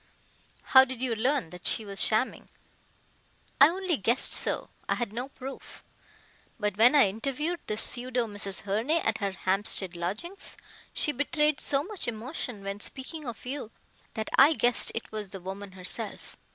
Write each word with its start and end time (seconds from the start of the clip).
"How 0.73 0.83
did 0.83 0.99
you 0.99 1.13
learn 1.13 1.51
that 1.51 1.67
she 1.67 1.85
was 1.85 2.01
shamming?" 2.01 2.49
"I 3.61 3.69
only 3.69 3.97
guessed 3.97 4.31
so. 4.33 4.71
I 4.89 4.95
had 4.95 5.13
no 5.13 5.29
proof. 5.29 5.83
But 6.59 6.75
when 6.75 6.95
I 6.95 7.07
interviewed 7.07 7.59
the 7.67 7.77
pseudo 7.77 8.25
Mrs. 8.25 8.61
Herne 8.61 8.89
at 8.89 9.19
her 9.19 9.29
Hampstead 9.29 9.95
lodgings, 9.95 10.57
she 10.91 11.11
betrayed 11.11 11.59
so 11.59 11.83
much 11.83 12.07
emotion 12.07 12.63
when 12.63 12.79
speaking 12.79 13.25
of 13.27 13.45
you 13.45 13.69
that 14.15 14.29
I 14.39 14.53
guessed 14.53 14.91
it 14.95 15.11
was 15.11 15.29
the 15.29 15.39
woman 15.39 15.73
herself. 15.73 16.35